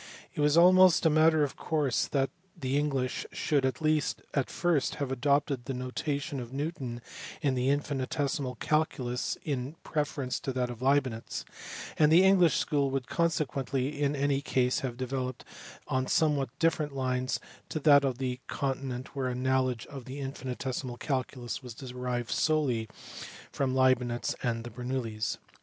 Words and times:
It 0.33 0.41
was 0.41 0.57
almost 0.57 1.05
a 1.05 1.11
matter 1.11 1.43
of 1.43 1.55
course 1.55 2.07
that 2.07 2.31
the 2.57 2.75
English 2.75 3.27
should 3.31 3.63
at 3.67 4.49
first 4.49 4.95
have 4.95 5.11
adopted 5.11 5.65
the 5.65 5.75
notation 5.75 6.39
of 6.39 6.51
Newton 6.51 7.01
in 7.43 7.53
the 7.53 7.69
infinitesimal 7.69 8.55
calculus 8.55 9.37
in 9.45 9.75
pre 9.83 10.01
ference 10.01 10.41
to 10.41 10.51
that 10.53 10.71
of 10.71 10.81
Leibnitz, 10.81 11.45
and 11.99 12.11
the 12.11 12.23
English 12.23 12.57
school 12.57 12.89
would 12.89 13.07
consequently 13.07 14.01
in 14.01 14.15
any 14.15 14.41
case 14.41 14.79
have 14.79 14.97
developed 14.97 15.45
on 15.87 16.07
somewhat 16.07 16.49
different 16.57 16.93
lines 16.95 17.39
to 17.69 17.79
that 17.81 18.03
on 18.03 18.15
the 18.17 18.39
continent 18.47 19.15
where 19.15 19.27
a 19.27 19.35
knowledge 19.35 19.85
of 19.85 20.05
the 20.05 20.19
in 20.19 20.31
finitesimal 20.31 20.97
calculus 20.97 21.61
was 21.61 21.75
derived 21.75 22.31
solely 22.31 22.89
from 23.51 23.75
Leibnitz 23.75 24.33
and 24.41 24.63
the 24.63 24.71
Bernoullis. 24.71 25.37